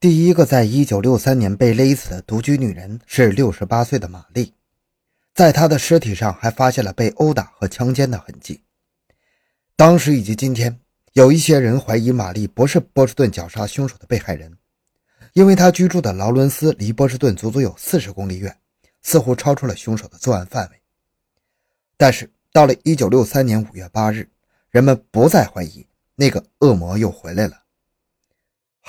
[0.00, 4.54] 第一个在1963年被勒死的独居女人是68岁的玛丽，
[5.34, 8.62] 在她的尸体上还发现了被殴打和强奸的痕迹。
[9.74, 10.78] 当时以及今天，
[11.14, 14.56] 有一些人怀疑玛丽不是波士顿绞杀凶手的被害人，
[15.32, 18.56] 因为她居住的劳伦斯离波士顿足足有40公里远，
[19.02, 20.80] 似乎超出了凶手的作案范围。
[21.96, 24.28] 但是到了1963年5月8日，
[24.70, 25.84] 人们不再怀疑
[26.14, 27.64] 那个恶魔又回来了。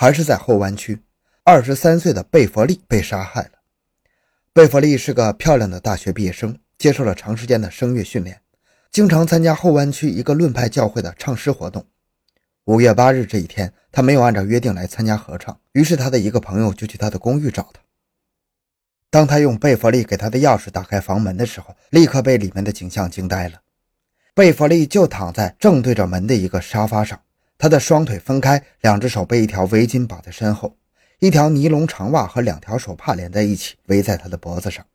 [0.01, 1.01] 还是在后湾区，
[1.43, 3.51] 二十三岁的贝弗利被杀害了。
[4.53, 8.39] 贝弗利是个漂亮的大学毕业生，接受了长时间的声乐训练，
[8.91, 11.85] 经常参加后湾区一个论派教会的唱诗活动。
[12.63, 17.81] 五月八日这一天，他没有按照约定来参加合唱，于是他的一个朋友就去他的公寓找他。
[19.09, 23.59] 当他用贝弗利给他的钥匙打开房门的时候，立刻被里面的景象惊呆了。
[24.33, 27.19] 贝弗利就躺在正对着门的一个沙发上。
[27.59, 30.77] 他的双腿分开，两只手被一条围巾绑在身后，
[31.19, 34.85] 一条尼龙长袜和两条手帕连在一起围在他的脖子上。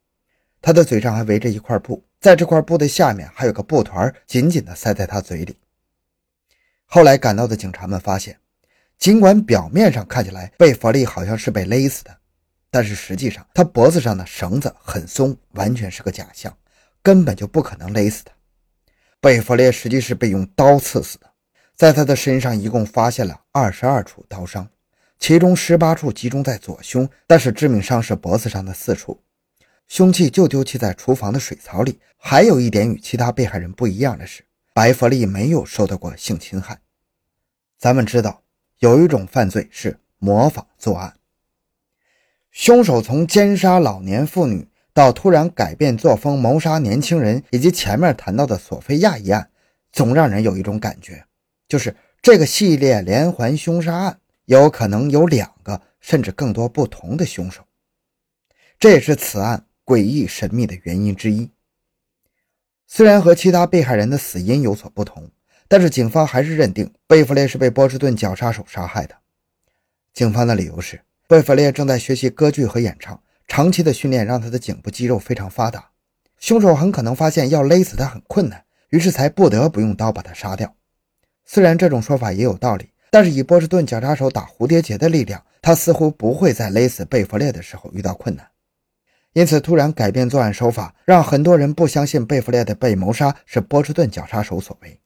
[0.63, 5.59] 他的嘴上还围着一块布，在这块布的下面还有个布团，紧紧地塞在他嘴里。
[6.87, 8.39] 后来赶到的警察们发现，
[8.97, 12.17] 尽管表面上看起来贝弗利好像是被勒死的，
[12.71, 16.57] 但是实际上他脖子上的绳子很松，完全是个假象，
[17.03, 18.33] 根本就不可能勒死他。
[19.21, 21.31] 贝弗利实际是被用刀刺死的。
[21.77, 24.69] 在他的身上一共发现了二十二处刀伤，
[25.19, 29.21] 其中十八处集中在左胸，但是致命伤是脖子上的四处。
[29.89, 31.99] 凶器就丢弃在厨房的水槽里。
[32.17, 36.79] 还有一点与其他被害人不一样的是，白弗利没有受到过性侵害。
[37.79, 38.43] 咱们知道，
[38.79, 41.15] 有一种犯罪是模仿作案。
[42.51, 49.51] 凶手从奸杀老年妇女到突然改变作风谋杀年轻人，以及前面谈到的索菲亚一案，
[49.93, 51.27] 总让人有一种感觉。
[51.75, 57.65] 就是这个系列连环凶杀案有可能有两个甚至更多不同的凶手，
[58.79, 61.51] 这也是此案诡异神秘的原因之一。
[62.87, 65.29] 虽然和其他被害人的死因有所不同，
[65.67, 69.17] 但是警方还是认定贝弗列是被波士顿绞杀手杀害的。
[70.13, 75.91] 警方的理由是，贝弗列正在学习歌剧和演唱，长期的训练让他的颈部肌肉非常发达。
[76.39, 80.73] 凶手很可能发现要勒死他很困难，于是才不得不用刀把他杀掉。
[81.45, 88.49] 虽然这种说法也有道理，但是以波士顿绞杀手打蝴蝶结的力量，他似乎不会在勒死贝弗列的时候遇到困难。
[89.35, 95.01] 因此，突然改变作案手法，让很多人不相信贝弗列的被谋杀是波士顿绞杀手所为。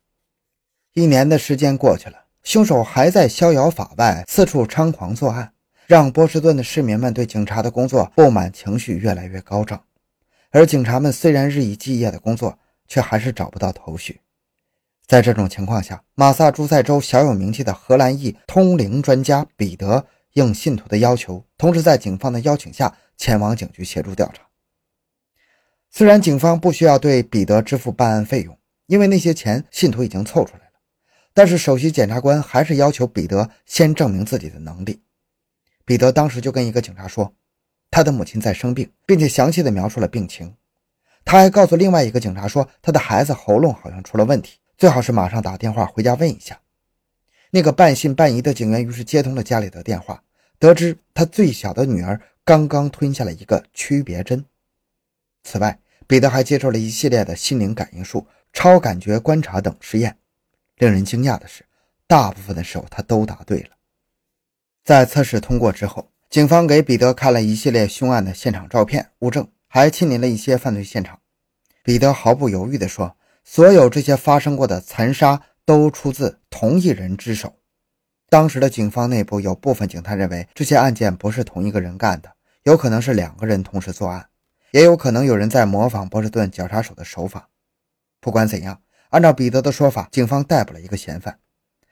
[0.93, 5.53] 一年的时间过去了，凶手还在逍遥法外，四处猖狂作案，
[5.87, 9.83] 让波士顿的市民们对警察的工作不满情绪越来越高涨。
[10.51, 14.21] 而警察们虽然日以继夜的工作，却还是找不到头绪。
[15.09, 24.43] 在这种情况下，马萨诸塞州小有名气的荷兰裔通灵专家彼得应信徒的要求，同时在警方的邀请下前往警局协助调查。
[25.91, 30.73] 虽然警方不需要对彼得支付办案费用，因为那些钱信徒已经凑出来了，
[31.33, 35.01] 但是首席检察官还是要求彼得先证明自己的能力。
[35.87, 37.33] 彼得当时就跟一个警察说，
[37.91, 40.55] 他的母亲在生病，并且详细的描述了病情。
[41.25, 44.59] 他还告诉另外一个警察说，他的孩子喉咙好像出了问题。
[44.79, 46.61] 最好是马上打电话回家问一下。
[47.51, 50.23] 那个半信半疑的警员于是接通了家里的电话，
[50.61, 54.45] 得知他最小的女儿刚刚吞下了一个区别针。
[55.43, 60.17] 此外，彼得还接受了一系列的心灵感应术、超感觉观察等实验。
[60.77, 61.65] 令人惊讶的是，
[62.07, 63.71] 大部分的时候他都答对了。
[64.85, 71.19] 在测试通过之后，警方给彼得看了一系列凶案的现场照片、物证，还亲临了一些犯罪现场。
[71.83, 73.17] 彼得毫不犹豫地说。
[73.51, 77.57] 所有这些发生过的残杀都出自同一人之手。
[78.29, 82.31] 当时的警方内部有部分警探认为，这些案件不是同一个人干的，
[82.65, 84.29] 有可能是两个人同时作案，
[84.73, 87.49] 也有可能有人在模仿波士顿绞杀手的手法。
[88.21, 91.39] 不管怎样，按照彼得的说法，警方逮捕了一个嫌犯。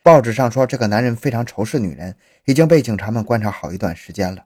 [0.03, 2.15] 报纸上说，这个男人非常仇视女人，
[2.45, 4.45] 已经被警察们观察好一段时间了。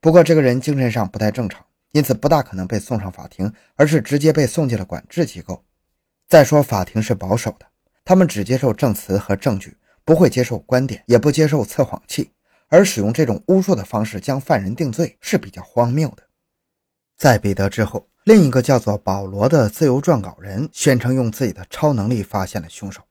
[0.00, 5.64] 不过，这个人精神上不太正常，因此不大可能被送上法庭，而是直接被送进了管制机构。
[6.32, 7.66] 再说，法庭是保守的，
[8.06, 12.32] 他们只接受证词和证据，不会接受观点，也不接受测谎器。
[12.68, 16.22] 而使用这种巫术的方式将犯人定罪是比较荒谬的。
[17.18, 23.02] 在彼得之后，另一个叫做保罗的自由撰稿人宣称用自己的超能力发现了凶手。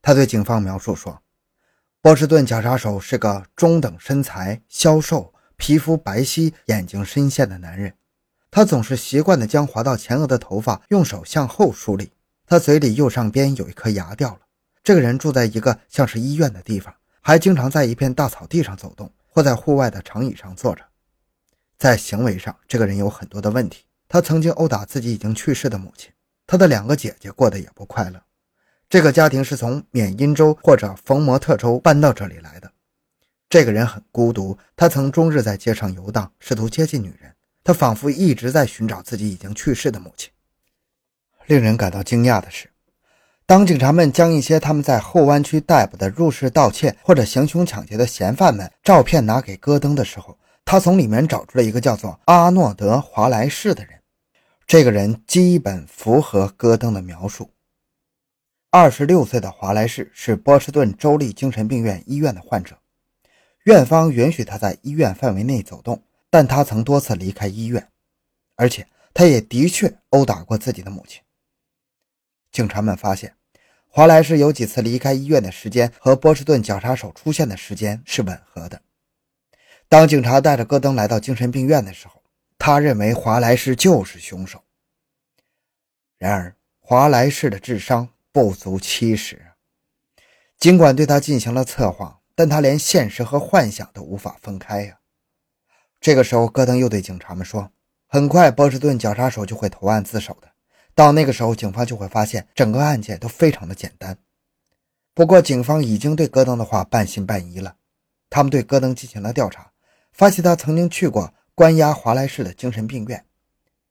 [0.00, 1.20] 他对警方描述说
[2.00, 7.92] ：“波士顿绞杀手是个中等身材、消瘦、皮肤白皙、眼睛深陷的男人。”
[8.50, 12.12] 他总是习惯地将滑到前额的头发用手向后梳理。
[12.46, 14.40] 他嘴里右上边有一颗牙掉了。
[14.82, 20.82] 这个人住在一个像是医院的地方，还经常在一片大草地上走动，或在户外的长椅上坐着。
[21.78, 23.84] 在行为上，这个人有很多的问题。
[24.08, 26.10] 他曾经殴打自己已经去世的母亲，
[26.46, 28.22] 他的两个姐姐过得也不快乐。
[28.88, 32.70] 这个家庭是从缅因州或者冯摩特州搬到这里来的。
[33.48, 37.34] 这个人很孤独，他曾终日在街上游荡，试图接近女人。
[37.64, 40.30] 他仿佛一直在寻找自己已经去世的母亲。
[41.46, 42.70] 令人感到惊讶的是，
[43.46, 54.00] 当警察们将一些他们在后湾区逮捕的入室盗窃或者行凶抢劫的嫌犯们照片拿给戈登的时候，他从里面找出了一个叫做阿诺德·华莱士的人。
[54.66, 57.50] 这个人基本符合戈登的描述。
[58.70, 62.78] 二十六岁的华莱士是波士顿州立精神病院医院的患者，
[63.64, 67.86] 院方允许他在医院范围内走动，但他曾多次离开医院，
[68.56, 71.20] 而且他也的确殴打过自己的母亲。
[72.54, 73.34] 警察们发现，
[73.88, 78.80] 华莱士有几次离开医院的时间和波士顿绞杀手出现的时间是吻合的。
[79.88, 82.22] 当警察带着戈登来到精神病院的时候，
[82.56, 84.62] 他认为华莱士就是凶手。
[86.16, 89.46] 然而，华莱士的智商不足七十，
[90.56, 95.00] 尽管对他进行了测谎，但他连现实和幻想都无法分开呀。
[96.00, 97.72] 这个时候，戈登又对警察们说
[98.06, 100.53] ：“很快，波士顿绞杀手就会投案自首的。
[100.94, 104.16] 到那个时候，警方就会发现整个案件都非常的简单。”
[105.14, 107.76] 不过，警方已经对戈登的话半信半疑了。
[108.30, 109.70] 他们对戈登进行了调查。
[110.16, 113.26] 发现他曾经去过关押华莱士的精神病院，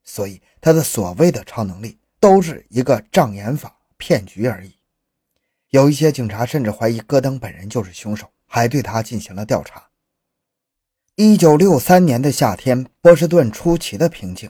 [0.06, 4.74] 所以他的所谓的超能力都是一个障眼法骗局而已。
[5.72, 9.90] 有一些警察甚至怀疑戈登本人就是凶手，还对他进行了调查。
[11.16, 14.50] 一九六三年的夏天，波士顿出奇的平静，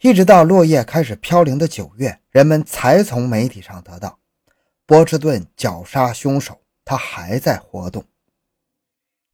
[0.00, 4.18] 一直到落叶开始飘零的九月，人们才从媒体上得到
[4.84, 8.04] 波士顿绞杀凶手他还在活动。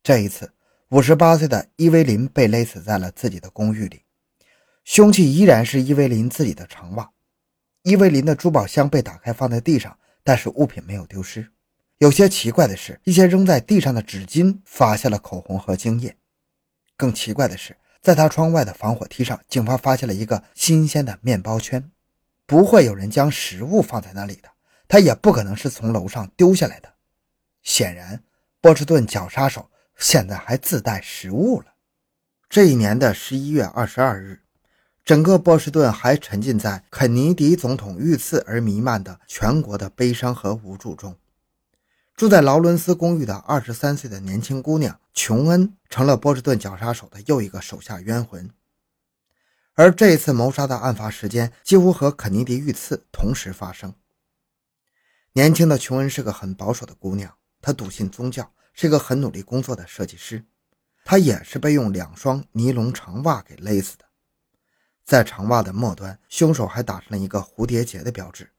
[0.03, 0.53] 这一次。
[0.93, 4.03] 五十八岁的伊维林被勒死在了自己的公寓里，
[4.85, 7.11] 凶器依然是伊维林自己的长袜。
[7.83, 11.51] 伊维林的珠宝箱被打开放在地上，但是物品没有丢失。
[11.97, 16.15] 有些奇怪的是，一些扔在地上的纸巾发现了口红和精液。
[16.95, 21.91] 更奇怪的是，在他窗外的防火梯上，警方发现了一个新鲜的面包圈。
[22.45, 24.49] 不会有人将食物放在那里的，
[24.89, 26.93] 他也不可能是从楼上丢下来的。
[27.63, 28.21] 显然，
[28.61, 29.71] 波士顿绞杀手。
[29.99, 31.67] 现在还自带食物了。
[32.49, 34.41] 这一年的十一月二十二日，
[35.05, 41.15] 整个波士顿还沉浸在肯尼迪总统遇刺而弥漫的全国的悲伤和无助中。
[42.17, 48.51] 住在劳伦斯公寓的二十三岁的年轻姑娘琼恩，成了波士顿绞杀手的又一个手下冤魂。
[49.75, 53.95] 而这一次谋杀的案发时间几乎和肯尼迪遇刺同时发生。
[55.33, 58.53] 年轻的琼恩是个很保守的姑娘，她笃信宗教。
[58.75, 60.47] 是个很努力工作的设计师，
[61.05, 64.07] 他也是被用两双尼龙长袜给勒死的。
[65.05, 68.51] 在长袜的末端，凶手还打上了一个蝴蝶结的标志。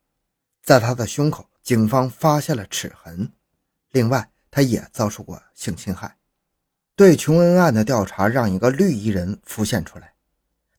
[0.61, 3.33] 在他的胸口，警方发现了齿痕。
[3.93, 6.17] 另外，他也遭受过性侵害。
[6.97, 10.13] 对琼恩案的调查让一个绿衣人浮现出来。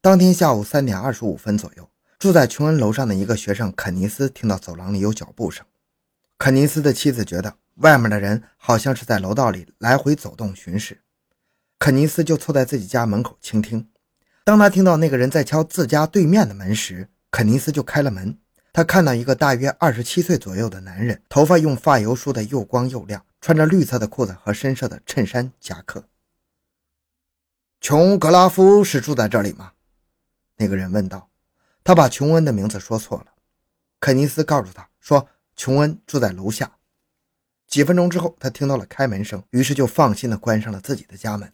[0.02, 1.88] 当天下午三点二十五分左右，
[2.19, 5.64] 住在琼恩楼上的一个学生肯尼斯听到走廊里有脚步声。
[6.37, 7.56] 肯尼斯的妻子觉得。
[7.78, 11.00] 外面的人好像是在楼道里来回走动巡视，
[11.76, 13.89] 肯尼斯就凑在自己家门口倾听。
[14.44, 18.39] 当他听到那个人在敲自家对面的门时，肯尼斯就开了门。
[18.74, 26.08] 他看到一个大约二十七岁左右的男人，头发用发油梳得又光又亮，穿着绿色的裤子和深色的衬衫夹克。
[27.81, 29.74] 琼格拉夫是住在这里吗？
[30.56, 31.31] 那个人问道。
[31.84, 33.26] 他把琼恩的名字说错了。
[34.00, 36.78] 肯尼斯告诉他说，琼恩住在楼下。
[37.69, 41.52] 几分钟之后，他听到了开门声，于是就放心的关上了自己的家门。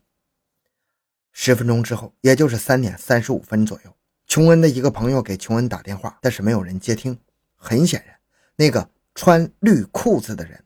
[1.33, 3.95] 十分钟之后，也就是三点三十五分左右，
[4.31, 7.19] 琼恩的一个朋友给琼恩打电话，但是没有人接听。
[7.57, 8.17] 很显然，
[8.55, 10.65] 那个穿绿裤子的人，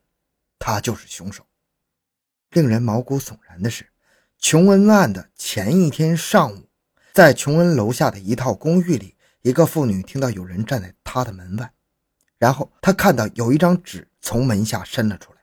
[0.59, 1.47] 他就是凶手。
[2.51, 3.89] 令人毛骨悚然的是，
[4.39, 6.69] 琼恩案的前一天上午，
[7.15, 11.73] 在琼恩楼下的一套公寓里，一个妇女听到有人站在她的门外，
[12.37, 15.39] 然后她看到有一张纸从门下伸了出来。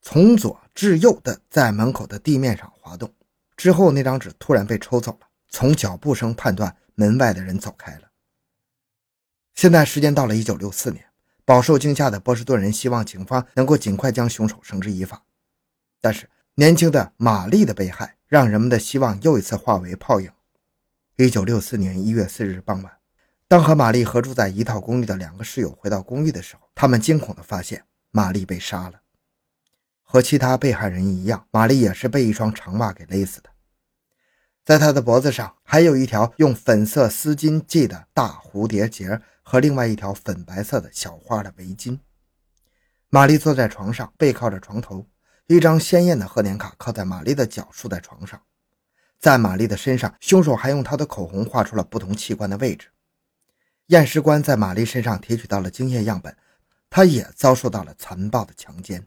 [0.00, 3.12] 从左至右的在门口的地面上滑动，
[3.56, 5.25] 之后那张纸突然被抽走了。
[5.48, 8.10] 从脚步声判断，门外的人走开了。
[9.54, 11.04] 现在时间到了一九六四年，
[11.44, 15.22] 饱受惊吓的波士顿人希望警方能够尽快将凶手绳之以法。
[16.00, 20.30] 但是，年轻的玛丽的被害让人们的希望又一次化为泡影。
[21.16, 22.92] 一九六四年一月四日傍晚，
[23.48, 29.00] 当和玛丽合住在一套公寓的两个室友回到公寓的时候，他们惊恐地发现玛丽被杀了。
[30.02, 33.50] 和其他被害人一样，玛丽也是被一双长袜给勒死的。
[34.66, 42.00] 在她的脖子上还有一条用粉色丝巾系的大蝴蝶结和另外一条粉白色的小花的围巾。
[43.08, 45.06] 玛丽坐在床上，背靠着床头，
[45.46, 48.42] 一张鲜艳的贺年卡靠在玛丽的脚竖在床上。
[49.20, 52.88] 在玛丽的身上，凶手还用他的口红画出了不同器官的位置。
[53.86, 56.36] 验尸官在玛丽身上提取到了精液样本，
[56.90, 59.06] 她也遭受到了残暴的强奸。